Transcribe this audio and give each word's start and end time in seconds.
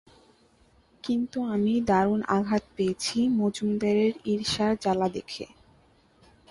কিন্তু 1.03 1.37
আমি 1.53 1.73
দারুণ 1.87 2.21
আঘাত 2.37 2.63
পেয়েছি 2.75 3.17
মজুমদারের 3.39 4.13
ঈর্ষার 4.25 4.73
জ্বালা 4.75 5.07
দেখে। 5.09 5.45